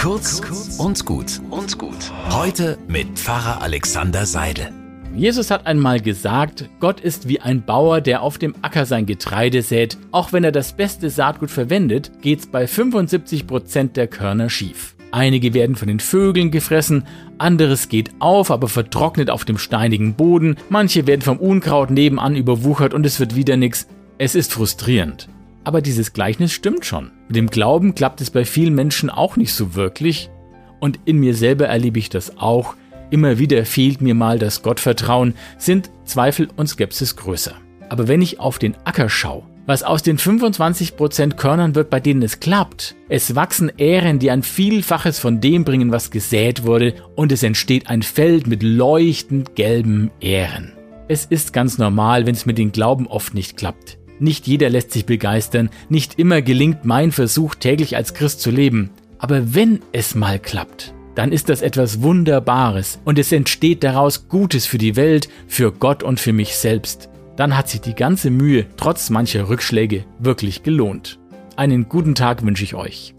Kurz 0.00 0.40
und 0.78 1.04
gut 1.04 1.42
und 1.50 1.76
gut. 1.76 2.10
Heute 2.30 2.78
mit 2.88 3.18
Pfarrer 3.18 3.60
Alexander 3.60 4.24
Seidel. 4.24 4.72
Jesus 5.14 5.50
hat 5.50 5.66
einmal 5.66 6.00
gesagt, 6.00 6.70
Gott 6.80 7.00
ist 7.00 7.28
wie 7.28 7.40
ein 7.40 7.66
Bauer, 7.66 8.00
der 8.00 8.22
auf 8.22 8.38
dem 8.38 8.54
Acker 8.62 8.86
sein 8.86 9.04
Getreide 9.04 9.60
sät. 9.60 9.98
Auch 10.10 10.32
wenn 10.32 10.42
er 10.42 10.52
das 10.52 10.72
beste 10.72 11.10
Saatgut 11.10 11.50
verwendet, 11.50 12.12
geht's 12.22 12.46
bei 12.46 12.66
75 12.66 13.46
Prozent 13.46 13.98
der 13.98 14.06
Körner 14.06 14.48
schief. 14.48 14.96
Einige 15.10 15.52
werden 15.52 15.76
von 15.76 15.88
den 15.88 16.00
Vögeln 16.00 16.50
gefressen, 16.50 17.04
anderes 17.36 17.90
geht 17.90 18.10
auf, 18.20 18.50
aber 18.50 18.68
vertrocknet 18.68 19.28
auf 19.28 19.44
dem 19.44 19.58
steinigen 19.58 20.14
Boden, 20.14 20.56
manche 20.70 21.06
werden 21.06 21.20
vom 21.20 21.36
Unkraut 21.36 21.90
nebenan 21.90 22.36
überwuchert 22.36 22.94
und 22.94 23.04
es 23.04 23.20
wird 23.20 23.36
wieder 23.36 23.58
nix. 23.58 23.86
Es 24.16 24.34
ist 24.34 24.54
frustrierend. 24.54 25.28
Aber 25.64 25.82
dieses 25.82 26.12
Gleichnis 26.12 26.52
stimmt 26.52 26.86
schon. 26.86 27.10
Mit 27.28 27.36
dem 27.36 27.48
Glauben 27.48 27.94
klappt 27.94 28.20
es 28.20 28.30
bei 28.30 28.44
vielen 28.44 28.74
Menschen 28.74 29.10
auch 29.10 29.36
nicht 29.36 29.52
so 29.52 29.74
wirklich. 29.74 30.30
Und 30.80 30.98
in 31.04 31.18
mir 31.18 31.34
selber 31.34 31.66
erlebe 31.66 31.98
ich 31.98 32.08
das 32.08 32.38
auch. 32.38 32.74
Immer 33.10 33.38
wieder 33.38 33.64
fehlt 33.66 34.00
mir 34.00 34.14
mal 34.14 34.38
das 34.38 34.62
Gottvertrauen, 34.62 35.34
sind 35.58 35.90
Zweifel 36.04 36.48
und 36.56 36.68
Skepsis 36.68 37.16
größer. 37.16 37.54
Aber 37.88 38.08
wenn 38.08 38.22
ich 38.22 38.38
auf 38.38 38.58
den 38.58 38.76
Acker 38.84 39.08
schaue, 39.08 39.42
was 39.66 39.82
aus 39.84 40.02
den 40.02 40.18
25% 40.18 41.34
Körnern 41.34 41.76
wird, 41.76 41.90
bei 41.90 42.00
denen 42.00 42.22
es 42.22 42.40
klappt. 42.40 42.96
Es 43.08 43.36
wachsen 43.36 43.70
Ähren, 43.78 44.18
die 44.18 44.32
ein 44.32 44.42
Vielfaches 44.42 45.20
von 45.20 45.40
dem 45.40 45.64
bringen, 45.64 45.92
was 45.92 46.10
gesät 46.10 46.64
wurde, 46.64 46.94
und 47.14 47.30
es 47.30 47.44
entsteht 47.44 47.88
ein 47.88 48.02
Feld 48.02 48.48
mit 48.48 48.64
leuchtend 48.64 49.54
gelben 49.54 50.10
Ähren. 50.20 50.72
Es 51.06 51.24
ist 51.24 51.52
ganz 51.52 51.78
normal, 51.78 52.26
wenn 52.26 52.34
es 52.34 52.46
mit 52.46 52.58
dem 52.58 52.72
Glauben 52.72 53.06
oft 53.06 53.34
nicht 53.34 53.56
klappt. 53.56 53.99
Nicht 54.20 54.46
jeder 54.46 54.70
lässt 54.70 54.92
sich 54.92 55.06
begeistern, 55.06 55.70
nicht 55.88 56.18
immer 56.18 56.42
gelingt 56.42 56.84
mein 56.84 57.10
Versuch, 57.10 57.54
täglich 57.54 57.96
als 57.96 58.14
Christ 58.14 58.40
zu 58.40 58.50
leben. 58.50 58.90
Aber 59.18 59.54
wenn 59.54 59.80
es 59.92 60.14
mal 60.14 60.38
klappt, 60.38 60.94
dann 61.14 61.32
ist 61.32 61.48
das 61.48 61.62
etwas 61.62 62.02
Wunderbares 62.02 63.00
und 63.04 63.18
es 63.18 63.32
entsteht 63.32 63.82
daraus 63.82 64.28
Gutes 64.28 64.66
für 64.66 64.78
die 64.78 64.96
Welt, 64.96 65.28
für 65.48 65.72
Gott 65.72 66.02
und 66.02 66.20
für 66.20 66.32
mich 66.32 66.56
selbst. 66.56 67.08
Dann 67.36 67.56
hat 67.56 67.68
sich 67.68 67.80
die 67.80 67.94
ganze 67.94 68.30
Mühe, 68.30 68.66
trotz 68.76 69.10
mancher 69.10 69.48
Rückschläge, 69.48 70.04
wirklich 70.18 70.62
gelohnt. 70.62 71.18
Einen 71.56 71.88
guten 71.88 72.14
Tag 72.14 72.44
wünsche 72.44 72.64
ich 72.64 72.74
euch. 72.74 73.14